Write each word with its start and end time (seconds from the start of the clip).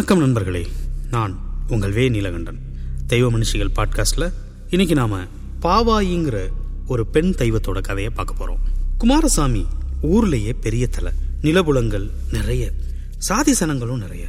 வணக்கம் 0.00 0.24
நண்பர்களே. 0.24 0.66
நான் 1.10 1.38
உங்கள் 1.68 1.92
வே 1.92 2.08
நீலகண்டன். 2.08 2.58
தெய்வ 3.06 3.30
மனுஷிகள் 3.30 3.70
பாட்காஸ்டில் 3.76 4.32
இன்னைக்கு 4.70 4.94
நாம 4.94 5.20
பாவாயிங்கிற 5.62 6.48
ஒரு 6.86 7.06
பெண் 7.06 7.34
தெய்வத்தோட 7.38 7.80
கதையை 7.80 8.12
பார்க்க 8.14 8.34
போறோம். 8.38 8.58
குமாரசாமி 8.98 9.66
ஊர்லேயே 10.02 10.52
பெரிய 10.60 10.86
தலை 10.86 11.12
நிலபுலங்கள் 11.42 12.10
நிறைய 12.32 12.72
சாதி 13.18 13.54
சனங்களும் 13.60 13.98
நிறைய. 13.98 14.26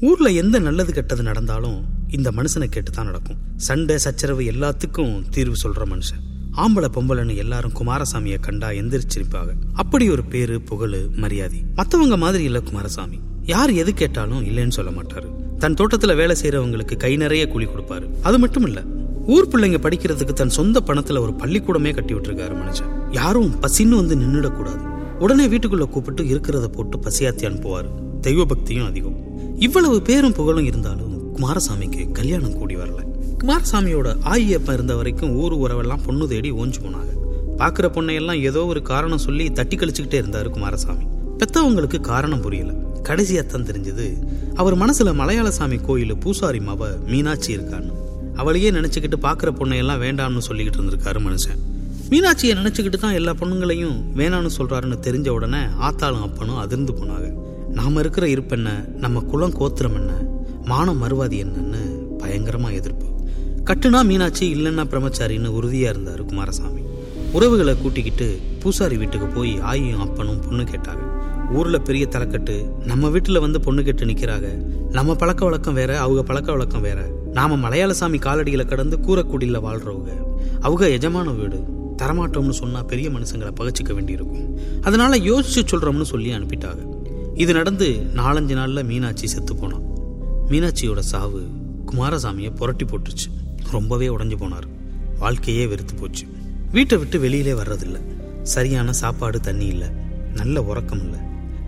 ஊர்ல 0.00 0.30
எந்த 0.30 0.58
நல்லது 0.58 0.92
கெட்டது 0.92 1.22
நடந்தாலும் 1.22 1.84
இந்த 2.08 2.30
மனுஷனை 2.30 2.66
கேட்டு 2.66 2.90
தான் 2.90 3.04
நடக்கும். 3.04 3.38
சண்டை 3.56 3.98
சச்சரவு 3.98 4.40
எல்லாத்துக்கும் 4.40 5.28
தீர்வு 5.28 5.54
சொல்ற 5.62 5.86
மனுஷன். 5.86 6.31
ஆம்பளை 6.56 6.88
பொம்பளைன்னு 6.94 7.36
எல்லாரும் 7.36 7.72
குமாரசாமியை 7.72 8.40
கண்டா 8.40 8.68
எந்திரிச்சிருப்பாங்க. 8.68 9.52
அப்படி 9.72 10.10
ஒரு 10.10 10.24
பேரு 10.24 10.60
புகழு 10.60 11.10
மரியாதை. 11.16 11.64
மத்தவங்க 11.74 12.16
மாதிரி 12.16 12.44
இல்ல 12.44 12.60
குமாரசாமி. 12.60 13.18
யார் 13.42 13.70
எது 13.70 13.94
கேட்டாலும் 13.94 14.44
இல்லைன்னு 14.44 14.68
சொல்ல 14.68 14.90
மாட்டாரு. 14.90 15.56
தன் 15.58 15.74
தோட்டத்துல 15.74 16.16
வேலை 16.16 16.36
செய்யறவங்களுக்கு 16.42 16.96
கை 16.96 17.16
நிறைய 17.16 17.48
கூலி 17.48 17.66
கொடுப்பாரு. 17.66 18.08
அது 18.22 18.38
மட்டும் 18.38 18.66
இல்ல 18.66 18.82
ஊர் 19.26 19.48
பிள்ளைங்க 19.48 19.78
படிக்கிறதுக்கு 19.78 20.32
தன் 20.32 20.48
சொந்த 20.48 20.82
பணத்துல 20.86 21.18
ஒரு 21.18 21.32
பள்ளிக்கூடமே 21.32 21.94
கட்டி 21.94 22.14
விட்டுருக்காரு 22.14 22.56
மனுஷன். 22.56 23.12
யாரும் 23.12 23.54
பசின்னு 23.54 23.88
வந்து 23.88 24.16
நின்னுடக்கூடாது. 24.16 24.80
உடனே 25.18 25.46
வீட்டுக்குள்ள 25.46 25.84
கூப்பிட்டு 25.84 26.22
இருக்கிறத 26.22 26.66
போட்டு 26.66 26.98
பசியாத்தி 26.98 27.46
அனுப்புவாரு 27.46 27.88
தெய்வ 28.20 28.44
பக்தியும் 28.44 28.86
அதிகம். 28.86 29.16
இவ்வளவு 29.58 30.02
பேரும் 30.02 30.32
புகழும் 30.32 30.64
இருந்தாலும் 30.64 31.36
குமாரசாமிக்கு 31.36 32.12
கல்யாணம் 32.12 32.52
கூடி 32.52 32.76
வரல. 32.76 33.10
குமாரசாமியோட 33.42 34.08
ஆயியப்பன் 34.24 34.72
இருந்த 34.72 34.96
வரைக்கும் 34.96 35.36
ஊர் 35.36 35.54
உறவெல்லாம் 35.54 36.02
பொண்ணு 36.06 36.28
தேடி 36.28 36.52
ஓஞ்சு 36.52 36.78
போனாங்க. 36.82 37.12
பாக்குற 37.58 37.86
பொண்ணையெல்லாம் 37.86 38.40
ஏதோ 38.40 38.64
ஒரு 38.64 38.82
காரணம் 38.82 39.18
சொல்லி 39.18 39.52
தட்டி 39.52 39.76
கழிச்சுக்கிட்டே 39.76 40.18
இருந்தாரு 40.22 40.48
குமாரசாமி. 40.48 41.04
பெத்தவங்களுக்கு 41.38 42.00
காரணம் 42.00 42.40
புரியல. 42.40 42.72
கடைசியா 43.08 43.46
தான் 43.46 43.64
தெரிஞ்சது 43.64 44.22
அவர் 44.54 44.78
மனசுல 44.78 45.12
மலையாளசாமி 45.20 45.84
கோயில் 45.84 46.16
பூசாரி 46.16 46.58
மாவ 46.58 47.04
மீனாட்சி 47.06 47.56
இருக்கான்னு. 47.56 47.92
அவளையே 48.36 48.70
நினைச்சுக்கிட்டு 48.70 49.18
பாக்குற 49.22 49.50
பொண்ணையெல்லாம் 49.60 50.02
வேண்டாம்னு 50.04 50.42
சொல்லிக்கிட்டு 50.48 50.80
இருந்திருக்காரு 50.80 51.22
மனுஷன். 51.28 51.60
மீனாட்சியை 52.10 52.54
நினைச்சுக்கிட்டு 52.60 52.96
தான் 52.96 53.12
எல்லா 53.12 53.32
பொண்ணுங்களையும் 53.32 53.98
வேணான்னு 54.16 54.50
சொல்றாருன்னு 54.58 54.98
தெரிஞ்ச 55.00 55.28
உடனே 55.28 55.58
ஆத்தாளும் 55.58 56.22
அப்பனும் 56.22 56.56
அதிர்ந்து 56.56 56.92
போனாங்க. 56.92 57.34
நாம 57.70 58.00
இருக்கிற 58.00 58.26
இருப்பென்ன? 58.26 58.98
நம்ம 58.98 59.20
குலம் 59.20 59.52
கோத்திரம் 59.52 59.94
என்ன? 59.94 60.12
மானம் 60.64 61.02
மறுவாதி 61.02 61.44
என்னன்னு 61.44 61.82
பயங்கரமா 62.18 62.72
எதிர்ப்பு 62.72 63.11
கட்டுனா 63.64 64.04
மீனாட்சி 64.04 64.54
இல்லைன்னா 64.54 64.84
பிரம்மச்சாரின்னு 64.84 65.50
உறுதியா 65.50 65.92
இருந்தாரு 65.92 66.22
குமாரசாமி. 66.22 66.80
உறவுகளை 67.32 67.76
கூட்டிக்கிட்டு 67.76 68.40
பூசாரி 68.60 68.96
வீட்டுக்கு 68.96 69.26
போய் 69.26 69.58
ஆயும் 69.58 70.00
அப்பனும் 70.00 70.40
பொண்ணு 70.40 70.62
கேட்டாங்க. 70.62 71.02
ஊர்ல 71.52 71.78
பெரிய 71.78 72.06
தலைக்கட்டு 72.10 72.76
நம்ம 72.84 73.08
வீட்டுல 73.08 73.40
வந்து 73.40 73.60
பொண்ணு 73.60 73.82
கேட்டு 73.82 74.04
நிக்கிறாங்க. 74.04 74.54
நம்ம 74.90 75.14
பழக்க 75.14 75.44
வழக்கம் 75.44 75.74
வேற 75.74 76.00
அவங்க 76.00 76.22
பழக்க 76.22 76.52
வழக்கம் 76.52 76.80
வேற. 76.80 77.06
நாம 77.32 77.68
மலையாளசாமி 77.68 78.18
காலடியில 78.18 78.66
கடந்து 78.66 78.98
கூரக்குடியில 78.98 79.60
வாழ்றவங்க. 79.60 80.10
அவங்க 80.60 80.86
எஜமான 80.86 81.36
வீடு. 81.36 81.64
தரமாட்டோம்னு 81.96 82.50
சொன்னா 82.50 82.82
பெரிய 82.82 83.10
மனுஷங்களை 83.10 83.50
பகச்சிக்க 83.60 83.92
வேண்டியிருக்கும். 83.92 84.58
அதனால 84.82 85.18
யோசிச்சு 85.18 85.64
சொல்றோம்னு 85.70 86.02
சொல்லி 86.02 86.32
அனுப்பிட்டாங்க. 86.32 86.88
இது 87.34 87.52
நடந்து 87.52 88.06
நாலஞ்சு 88.16 88.56
நாள்ல 88.56 88.84
மீனாட்சி 88.84 89.26
செத்து 89.26 89.56
போனான். 89.56 89.82
மீனாட்சியோட 90.48 90.98
சாவு 90.98 91.46
குமாரசாமியை 91.92 92.54
புரட்டி 92.54 92.84
போட்டுச்சு 92.84 93.41
ரொம்பவே 93.70 94.08
உடஞ்சு 94.08 94.36
போனார். 94.36 94.68
வாழ்க்கையே 95.18 95.66
வெறுத்து 95.66 95.94
போச்சு. 95.94 96.26
வீட்டை 96.72 96.98
விட்டு 96.98 97.20
வெளியிலே 97.20 97.52
வர்றதில்ல. 97.52 98.00
சரியான 98.42 98.92
சாப்பாடு 98.92 99.40
தண்ணி 99.40 99.66
இல்லை. 99.66 99.88
நல்ல 100.34 100.62
உறக்கம் 100.62 101.02
இல்லை. 101.02 101.18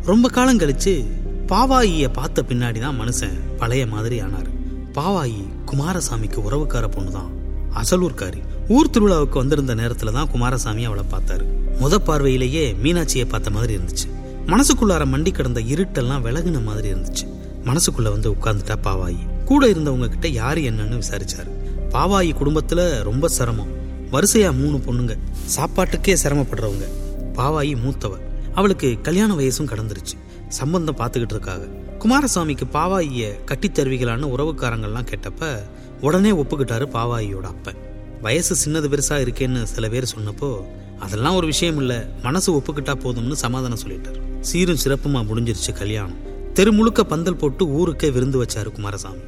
ரொம்ப 0.05 0.29
காலம் 0.29 0.59
கழிச்சு 0.59 1.07
பாவாயிய 1.47 2.13
பார்த்த 2.13 2.45
பின்னாடி 2.49 2.81
தான் 2.81 3.01
மனுஷன் 3.01 3.41
பழைய 3.57 3.87
மாதிரி 3.87 4.21
ஆனார். 4.21 4.47
பாவாயி 4.93 5.49
குமாரசாமிக்கு 5.67 6.43
உறவுக்கார 6.51 6.89
பொண்ணு 6.89 7.11
தான். 7.11 7.31
அசலூர்காரி 7.75 8.43
ஊர் 8.69 8.91
திருவிழாவுக்கு 8.91 9.35
வந்திருந்த 9.35 9.75
நேரத்துல 9.75 10.13
தான் 10.13 10.31
குமாரசாமி 10.31 10.85
அவளை 10.85 11.05
பார்த்தாரு. 11.11 11.45
முத 11.81 11.95
பார்வையிலேயே 11.95 12.77
மீனாட்சியை 12.83 13.29
பார்த்த 13.29 13.51
மாதிரி 13.51 13.77
இருந்துச்சு. 13.77 14.09
மனசுக்குள்ளார 14.47 15.07
மண்டி 15.07 15.31
கிடந்த 15.31 15.61
இருட்டெல்லாம் 15.61 16.21
விலகுன 16.21 16.63
மாதிரி 16.63 16.93
இருந்துச்சு. 16.93 17.29
மனசுக்குள்ள 17.65 18.03
வந்து 18.03 18.33
உட்கார்ந்துட்டா 18.33 18.77
பாவாயி. 18.83 19.19
கூட 19.45 19.67
இருந்தவங்க 19.67 20.09
கிட்ட 20.09 20.29
யாரு 20.29 20.61
என்னன்னு 20.61 21.03
விசாரிச்சாரு. 21.03 21.54
பாவாயி 21.95 22.33
குடும்பத்துல 22.33 23.03
ரொம்ப 23.03 23.29
சிரமம். 23.29 23.69
வரிசையா 24.13 24.57
மூணு 24.57 24.77
பொண்ணுங்க. 24.77 25.19
சாப்பாட்டுக்கே 25.57 26.17
சிரமப்படுறவங்க. 26.23 26.89
பாவாயி 27.33 27.75
மூத்தவ. 27.75 28.13
அவளுக்கு 28.55 29.01
கல்யாண 29.03 29.35
வயசும் 29.35 29.69
கடந்துருச்சு. 29.69 30.17
சம்பந்தம் 30.49 30.97
பார்த்துக்கிட்டு 30.97 31.31
இருக்காங்க 31.31 31.67
குமாரசாமிக்கு 31.99 32.63
பாவாயிய 32.73 33.45
கட்டி 33.45 33.71
தருவிகளான்னு 33.71 34.31
உறவுக்காரங்கள்லாம் 34.37 35.13
கேட்டப்ப 35.13 35.63
உடனே 36.01 36.31
ஒப்புக்கிட்டாரு 36.31 36.87
பாவாயியோட 36.93 37.43
அப்பன். 37.43 37.77
வயசு 38.23 38.55
சின்னது 38.55 38.85
பெருசா 38.85 39.21
இருக்கேன்னு 39.25 39.63
சில 39.63 39.89
பேர் 39.89 40.15
சொன்னப்போ 40.17 40.65
அதெல்லாம் 40.99 41.35
ஒரு 41.35 41.47
விஷயம் 41.47 41.77
இல்ல. 41.77 42.09
மனசு 42.23 42.53
ஒப்புக்கிட்டா 42.53 42.95
போதும்னு 42.95 43.33
சமாதானம் 43.33 43.79
சொல்லிட்டாரு. 43.87 44.41
சீரும் 44.41 44.83
சிறப்புமா 44.85 45.23
முடிஞ்சிருச்சு 45.25 45.73
கல்யாணம். 45.73 46.53
தெரு 46.53 46.73
முழுக்க 46.73 47.05
பந்தல் 47.05 47.37
போட்டு 47.37 47.69
ஊருக்கே 47.69 48.11
விருந்து 48.11 48.45
வச்சாரு 48.45 48.71
குமாரசாமி. 48.73 49.19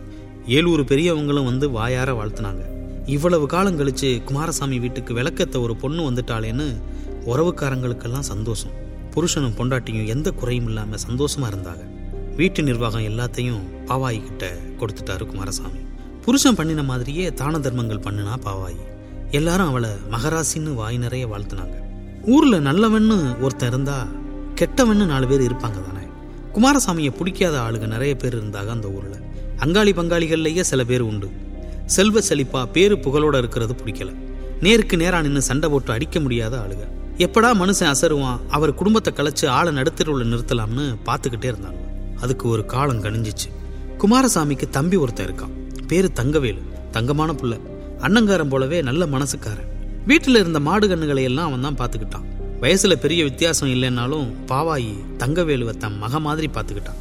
ஏழூர் 0.47 0.85
பெரியவங்களும் 0.85 1.45
வந்து 1.45 1.71
வாயார 1.71 2.13
வாழ்த்துனாங்க. 2.13 2.65
இவ்வளவு 3.07 3.47
காலம் 3.47 3.79
கழிச்சு 3.81 4.25
குமாரசாமி 4.25 4.79
வீட்டுக்கு 4.79 5.15
விளக்கத்த 5.15 5.61
ஒரு 5.61 5.77
பொண்ணு 5.77 6.11
வந்துட்டாளேன்னு 6.11 6.81
உறவுக்காரங்களுக்கெல்லாம் 7.27 8.29
சந்தோஷம். 8.33 8.71
புருஷனும் 9.15 9.57
பொண்டாட்டியும் 9.59 10.07
எந்த 10.07 10.31
குறையும் 10.31 10.67
இல்லாம 10.67 10.97
சந்தோஷமா 11.09 11.53
இருந்தாங்க. 11.53 11.85
வீட்டு 12.37 12.63
நிர்வாகம் 12.63 13.03
எல்லாத்தையும் 13.03 13.61
பாவாயி 13.85 14.23
கிட்ட 14.23 14.53
கொடுத்துட்டாரு 14.79 15.27
குமாரசாமி. 15.27 15.79
புருஷன் 16.23 16.55
பண்ணின 16.55 16.83
மாதிரியே 16.83 17.33
தான 17.33 17.59
தர்மங்கள் 17.59 18.05
பண்ணுனா 18.07 18.37
பாவாயி. 18.41 18.79
எல்லாரும் 19.31 19.67
அவளை 19.67 19.91
மகராசின்னு 20.11 20.75
வாய் 20.75 20.97
நிறைய 20.97 21.27
வாழ்த்துனாங்க. 21.27 21.77
ஊர்ல 22.27 22.61
நல்லவன்னு 22.61 23.41
ஒருத்தன் 23.41 23.69
இருந்தா 23.69 24.07
கெட்டவன்னு 24.61 25.05
நாலு 25.05 25.27
பேர் 25.27 25.53
இருப்பாங்க 25.53 25.79
தானே. 25.89 26.05
குமாரசாமியை 26.55 27.17
பிடிக்காத 27.17 27.61
ஆளுங்க 27.61 27.87
நிறைய 27.87 28.15
பேர் 28.15 28.37
இருந்தாங்க 28.37 28.67
அந்த 28.67 28.89
ஊர்ல. 28.89 29.17
அங்காளி 29.65 29.93
பங்காளிகள்லயே 29.99 30.61
சில 30.61 30.85
பேர் 30.85 31.01
உண்டு. 31.01 31.29
செல்வ 31.87 32.21
செழிப்பா 32.29 32.61
பேரு 32.73 32.95
புகழோட 32.95 33.37
இருக்கிறது 33.39 33.77
பிடிக்கல. 33.81 34.11
நேருக்கு 34.61 34.97
நேரா 34.97 35.23
நின்று 35.23 35.43
சண்டை 35.43 35.69
போட்டு 35.71 35.93
அடிக்க 35.93 36.21
முடியாத 36.21 36.55
ஆளுங்க 36.59 36.85
எப்படா 37.25 37.51
மனுஷன் 37.63 37.91
அசருவான் 37.93 38.41
அவர் 38.49 38.75
குடும்பத்தை 38.75 39.13
கலைச்சு 39.13 39.47
ஆளை 39.47 39.73
நடுத்தருவில் 39.75 40.31
நிறுத்தலாம்னு 40.33 40.85
பார்த்துக்கிட்டே 41.09 41.49
இருந்தாங்க. 41.53 41.81
அதுக்கு 42.21 42.49
ஒரு 42.49 42.65
காலம் 42.65 43.03
கணிஞ்சிச்சு. 43.05 43.49
குமாரசாமிக்கு 44.03 44.69
தம்பி 44.71 44.97
ஒருத்தன் 44.97 45.29
இருக்கான். 45.29 45.55
பேரு 45.87 46.11
தங்கவேலு 46.21 46.63
தங்கமான 46.91 47.33
புள்ள. 47.33 47.55
அண்ணங்காரன் 48.01 48.49
போலவே 48.49 48.81
நல்ல 48.83 49.07
மனசுக்காரன். 49.07 49.71
வீட்டில் 50.07 50.41
இருந்த 50.43 50.61
மாடு 50.61 50.87
கண்ணுகளை 50.89 51.23
எல்லாம் 51.23 51.49
அவன் 51.51 51.67
தான் 51.67 51.79
பார்த்துக்கிட்டான் 51.81 52.27
வயசுல 52.61 52.95
பெரிய 52.95 53.25
வித்தியாசம் 53.25 53.69
இல்லைன்னாலும் 53.69 54.29
பாவாயி 54.51 54.93
தங்கவேலுவை 55.19 55.75
தன் 55.77 55.99
மக 55.99 56.21
மாதிரி 56.21 56.49
பார்த்துக்கிட்டான் 56.55 57.01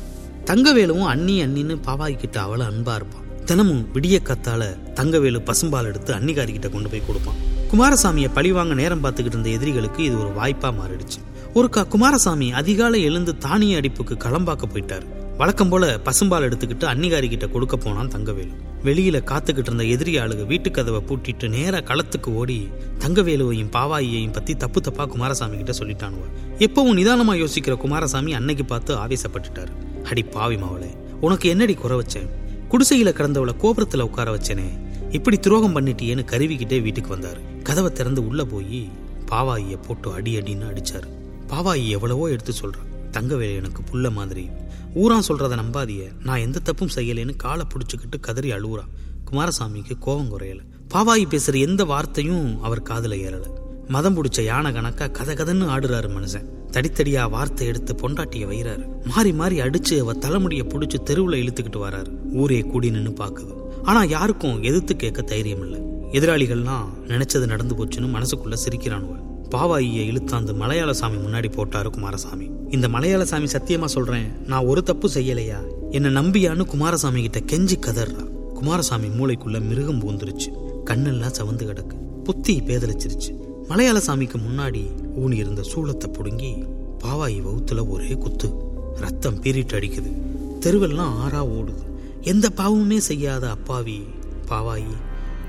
தங்கவேலுவும் 0.50 1.08
அண்ணி 1.12 1.44
அண்ணின்னு 1.44 1.76
பாவாயி 1.82 2.16
கிட்ட 2.16 2.42
அவ்வளவு 2.42 2.72
அன்பா 2.72 2.96
இருப்பான். 2.96 3.46
தினமும் 3.46 3.88
விடிய 3.94 4.18
கத்தால 4.24 4.78
தங்கவேலு 4.94 5.40
பசும்பால் 5.40 5.86
எடுத்து 5.86 6.14
அன்னிகாரி 6.14 6.52
கிட்ட 6.52 6.70
கொண்டு 6.70 6.90
போய் 6.90 7.06
கொடுப்பான். 7.08 7.36
குமாரசாமியை 7.72 8.30
பழிவாங்க 8.34 8.74
நேரம் 8.74 9.04
பார்த்துக்கிட்டு 9.04 9.38
இருந்த 9.38 9.50
எதிரிகளுக்கு 9.50 10.04
இது 10.04 10.20
ஒரு 10.20 10.30
வாய்ப்பா 10.40 10.70
மாறிடுச்சு. 10.80 11.20
ஒருக்கா 11.54 11.88
குமாரசாமி 11.88 12.52
அதிகாலை 12.52 13.04
எழுந்து 13.04 13.38
தானிய 13.38 13.80
அடிப்புக்கு 13.82 14.18
களம்பாக்க 14.26 14.66
போயிட்டாரு. 14.74 15.06
வழக்கம் 15.38 15.70
போல 15.70 15.98
பசும்பால் 15.98 16.46
எடுத்துக்கிட்டு 16.48 16.86
அன்னிகாரி 16.86 17.30
கிட்ட 17.30 17.48
கொடுக்க 17.48 17.78
போனான் 17.78 18.08
தங்கவேலு. 18.08 18.54
வெளியில 18.84 19.24
காத்துக்கிட்டு 19.24 19.72
இருந்த 19.72 19.84
எதிரி 19.84 20.20
ஆளுக 20.20 20.46
வீட்டு 20.46 20.72
கதவை 20.72 21.02
பூட்டிட்டு 21.10 21.50
நேரா 21.50 21.78
களத்துக்கு 21.80 22.34
ஓடி 22.34 22.68
தங்கவேலுவையும் 23.00 23.72
பாவாயையும் 23.72 24.32
பத்தி 24.32 24.56
தப்பு 24.56 24.82
தப்பா 24.82 25.06
குமாரசாமி 25.06 25.58
கிட்ட 25.58 25.74
சொல்லிட்டானுவ. 25.80 26.24
எப்பவும் 26.59 27.00
நிதானமா 27.02 27.36
யோசிக்கிற 27.44 27.76
குமாரசாமி 27.78 28.34
அன்னைக்கு 28.34 28.66
பார்த்து 28.66 28.96
ஆவேசப்பட்டுட்டாரு. 28.96 29.94
அடி 30.05 30.23
பாவி 30.23 30.55
மாவளே 30.55 30.90
உனக்கு 31.22 31.49
என்னடி 31.49 31.73
குறை 31.73 31.97
வச்சேன்? 31.97 32.29
குடிசையில 32.69 33.09
கிடந்தவளை 33.11 33.53
கோபுரத்துல 33.61 34.02
உட்கார 34.02 34.35
வச்சேனே 34.35 34.67
இப்படி 35.11 35.37
துரோகம் 35.37 35.75
பண்ணிட்டியேன்னு 35.75 36.23
கருவிக்கிட்டே 36.31 36.81
வீட்டுக்கு 36.81 37.16
வந்தாரு. 37.16 37.61
கதவை 37.63 37.91
திறந்து 37.91 38.28
உள்ள 38.28 38.46
போய் 38.46 38.90
பாவாயிய 39.31 39.75
போட்டு 39.87 40.13
அடி 40.13 40.37
அடின்னு 40.37 40.67
அடிச்சாரு. 40.72 41.07
பாவாயி 41.47 41.90
எவ்வளவோ 41.90 42.29
எடுத்து 42.29 42.53
சொல்றான் 42.61 42.91
தங்கவேலு 43.11 43.55
எனக்கு 43.55 43.81
புள்ள 43.91 44.11
மாதிரி. 44.11 44.49
ஊரான் 44.96 45.28
சொல்றத 45.28 45.55
நம்பாதிய 45.55 46.02
நான் 46.23 46.40
எந்த 46.40 46.59
தப்பும் 46.59 46.93
செய்யலேன்னு 46.96 47.35
காலை 47.35 47.66
பிடிச்சிக்கிட்டு 47.73 48.19
கதறி 48.19 48.52
அழுகுறான் 48.52 48.91
குமாரசாமிக்கு 49.31 49.97
கோபம் 49.99 50.31
குறையல. 50.31 50.59
பாவாயி 50.87 51.25
பேசுற 51.25 51.59
எந்த 51.59 51.84
வார்த்தையும் 51.84 52.61
அவர் 52.61 52.81
காதல 52.81 53.16
ஏறல. 53.16 53.46
மதம் 53.87 54.16
பிடிச்ச 54.17 54.41
யானை 54.41 54.72
கணக்கா 54.72 55.05
கத 55.05 55.31
கதன்னு 55.34 55.66
ஆடுறாரு 55.75 56.09
மனுஷன். 56.09 56.54
தடித்தடியா 56.76 57.30
வார்த்தை 57.30 57.68
எடுத்து 57.68 57.96
பொண்டாட்டிய 57.96 58.48
வைறாரு. 58.48 58.86
மாறி 59.04 59.34
மாறி 59.34 59.60
அடிச்சு 59.60 60.00
அவ 60.00 60.14
தலைமுடிய 60.14 60.64
புடிச்சு 60.64 60.96
தெருவுல 61.06 61.36
இழுத்துக்கிட்டு 61.36 61.76
வராரு. 61.76 62.08
ஊரே 62.34 62.60
கூடி 62.60 62.90
நின்னு 62.90 63.10
பாக்குது. 63.10 63.54
ஆனா 63.84 64.04
யாருக்கும் 64.04 64.64
எதிர்த்து 64.64 64.96
கேட்க 64.96 65.22
தைரியம் 65.22 65.62
இல்ல. 65.62 65.78
எதிராளிகள்லாம் 66.12 66.88
நினைச்சது 67.08 67.46
நடந்து 67.46 67.76
போச்சுன்னு 67.76 68.16
மனசுக்குள்ள 68.18 68.58
சிரிக்கிறானுவ 68.68 69.24
பாவாயிய 69.52 70.06
இழுத்தாந்து 70.06 70.54
மலையாள 70.54 70.94
சாமி 70.94 71.16
முன்னாடி 71.16 71.52
போட்டாரு 71.52 71.90
குமாரசாமி. 71.90 72.50
இந்த 72.70 72.90
மலையாள 72.90 73.26
சாமி 73.26 73.46
சத்தியமா 73.46 73.86
சொல்றேன் 73.86 74.32
நான் 74.46 74.66
ஒரு 74.66 74.84
தப்பு 74.84 75.10
செய்யலையா? 75.14 75.58
என்னை 75.92 76.12
நம்பியான்னு 76.14 76.66
குமாரசாமி 76.66 77.22
கிட்ட 77.22 77.56
கெஞ்சி 77.56 77.74
கதறா. 77.80 78.24
குமாரசாமி 78.54 79.08
மூளைக்குள்ள 79.08 79.62
மிருகம் 79.62 80.02
பூந்துருச்சு. 80.02 80.52
கண்ணெல்லாம் 80.86 81.34
சவந்து 81.42 81.64
கிடக்கு. 81.64 82.24
புத்தி 82.24 82.62
பேதலிச்சிருச்சு. 82.66 83.38
மலையாள 83.68 84.02
சாமிக்கு 84.08 84.36
முன்னாடி 84.38 85.04
ஊனி 85.17 85.34
இருந்த 85.34 85.62
சூளத்தை 85.62 86.14
புடுங்கி 86.14 86.67
பாவாயி 86.97 87.41
வவுத்துல 87.41 87.90
ஒரே 87.90 88.17
குத்து. 88.17 88.53
ரத்தம் 88.96 89.41
பீறிட்டு 89.41 89.76
அடிக்குது. 89.78 90.12
தெருவெல்லாம் 90.59 91.14
ஆறா 91.26 91.41
ஓடுது. 91.47 91.84
எந்த 92.22 92.50
பாவமுமே 92.56 92.97
செய்யாத 92.97 93.50
அப்பாவி 93.50 94.06
பாவாயி 94.47 94.96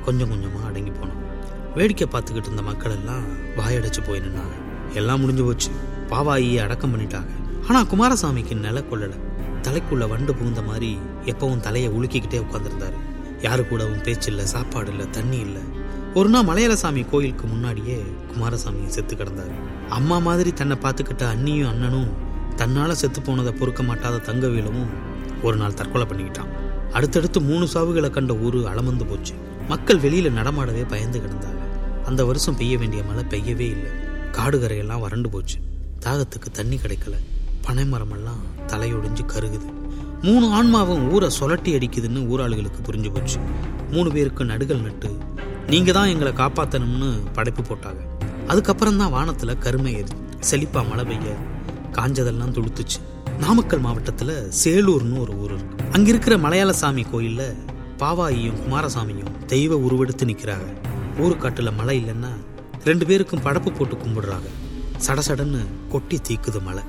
கொஞ்சம் 0.05 0.31
கொஞ்சமா 0.31 0.67
அடங்கி 0.67 0.91
போனோம் 0.91 1.25
வேடிக்கை 1.75 2.09
பார்த்துக்கிட்டு 2.13 2.43
இருந்த 2.43 2.63
மக்கள் 2.63 2.91
எல்லாம் 2.91 3.23
வாயடைச்சு 3.57 4.07
போய் 4.07 4.21
நின்னாங்க. 4.21 4.95
எல்லாம் 4.95 5.21
முடிஞ்சு 5.21 5.45
போச்சு. 5.45 5.71
பாவாயியை 6.09 6.57
அடக்கம் 6.57 6.95
பண்ணிட்டாங்க. 6.95 7.31
ஆனா 7.69 7.85
குமாரசாமிக்கு 7.85 8.57
நில 8.57 8.81
கொள்ளல. 8.81 9.13
தலைக்குள்ள 9.63 10.09
வண்டு 10.09 10.35
புகுந்த 10.35 10.63
மாதிரி 10.63 10.99
எப்பவும் 11.25 11.61
தலையை 11.61 11.91
உலுக்கிக்கிட்டே 11.91 12.43
உட்காந்துருந்தாரு 12.43 12.95
யாரு 13.43 13.69
கூடவும் 13.69 14.03
பேச்சு 14.03 14.29
இல்லை 14.29 14.47
சாப்பாடு 14.47 14.91
இல்லை 14.91 15.11
தண்ணி 15.11 15.37
இல்லை. 15.37 15.63
ஒரு 16.17 16.29
நாள் 16.29 16.45
மலையாளசாமி 16.45 17.09
கோயிலுக்கு 17.09 17.47
முன்னாடியே 17.47 18.05
குமாரசாமி 18.29 18.89
செத்து 18.89 19.17
கிடந்தாரு. 19.17 19.55
அம்மா 19.89 20.19
மாதிரி 20.19 20.53
தன்னை 20.53 20.77
பார்த்துக்கிட்ட 20.77 21.23
அண்ணியும் 21.23 21.69
அண்ணனும் 21.69 22.09
தன்னால 22.57 22.91
செத்து 22.91 23.23
போனதை 23.23 23.53
பொறுக்க 23.53 23.83
மாட்டாத 23.83 24.17
தங்கவேலுவும் 24.17 24.87
ஒரு 25.43 25.57
நாள் 25.57 25.75
தற்கொலை 25.75 26.07
பண்ணிக்கிட்டான். 26.07 26.49
அடுத்தடுத்து 26.93 27.41
மூணு 27.41 27.69
சாவுகளை 27.75 28.11
கண்ட 28.11 28.35
ஊரு 28.35 28.59
அளமந்து 28.59 29.09
போச்சு. 29.09 29.35
மக்கள் 29.69 29.99
வெளியில 29.99 30.33
நடமாடவே 30.33 30.89
பயந்து 30.89 31.21
கிடந்தாங்க. 31.21 31.61
அந்த 32.05 32.25
வருஷம் 32.25 32.57
பெய்ய 32.57 32.79
வேண்டிய 32.79 33.03
மழை 33.03 33.25
பெய்யவே 33.25 33.69
இல்லை. 33.71 33.91
காடு 34.33 34.61
கரையெல்லாம் 34.61 35.01
வறண்டு 35.01 35.29
போச்சு. 35.29 35.59
தாகத்துக்கு 36.01 36.51
தண்ணி 36.53 36.77
கிடைக்கல. 36.77 37.15
பனைமரமெல்லாம் 37.67 38.43
தலையொடிஞ்சு 38.67 39.25
கருகுது. 39.27 39.73
மூணு 40.23 40.49
ஆன்மாவும் 40.49 41.11
ஊரை 41.11 41.31
சொலட்டி 41.41 41.75
அடிக்குதுன்னு 41.75 42.27
ஊராளுகளுக்கு 42.27 42.81
புரிஞ்சு 42.87 43.15
போச்சு. 43.15 43.39
மூணு 43.91 44.13
பேருக்கு 44.13 44.45
நடுகள் 44.45 44.83
நட்டு 44.83 45.19
நீங்க 45.71 45.93
தான் 45.93 46.09
எங்களை 46.09 46.33
காப்பாத்தணும்னு 46.33 47.09
படைப்பு 47.33 47.63
போட்டாங்க. 47.63 48.03
அதுக்கப்புறம் 48.47 48.97
தான் 48.97 49.13
வானத்துல 49.13 49.59
கருமை 49.59 49.93
ஏறி 49.95 50.13
செழிப்பா 50.51 50.81
மழை 50.89 51.05
பெய்ய 51.05 51.33
காஞ்சதெல்லாம் 51.93 52.53
துளுத்துச்சு. 52.57 52.99
நாமக்கல் 53.39 53.83
மாவட்டத்துல 53.83 54.33
சேலூர்னு 54.65 55.21
ஒரு 55.21 55.33
ஊர் 55.39 55.55
இருக்கு. 55.55 55.85
அங்க 55.93 56.09
இருக்கிற 56.09 56.39
மலையாள 56.39 56.73
சாமி 56.73 57.05
கோயில்ல 57.13 57.45
பாவாயியும் 57.99 58.61
குமாரசாமியும் 58.65 59.33
தெய்வ 59.47 59.77
உருவெடுத்து 59.77 60.27
நிக்கிறாங்க. 60.27 60.69
ஊருக்காட்டுல 61.19 61.73
மழை 61.77 61.97
இல்லைன்னா 62.03 62.33
ரெண்டு 62.85 63.07
பேருக்கும் 63.07 63.41
படப்பு 63.41 63.73
போட்டு 63.77 63.97
கும்பிடுறாங்க. 63.97 64.51
சடசடன்னு 65.07 65.63
கொட்டி 65.89 66.21
தீக்குது 66.29 66.63
மழை. 66.63 66.83